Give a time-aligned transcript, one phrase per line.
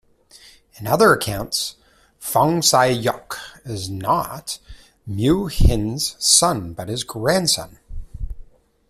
[0.79, 1.75] In other accounts,
[2.17, 4.57] Fong Sai-yuk is not
[5.07, 7.77] Miu Hin's son but his grandson.